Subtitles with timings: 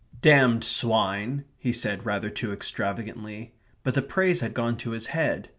[0.19, 3.53] "Damned swine!" he said, rather too extravagantly;
[3.83, 5.49] but the praise had gone to his head.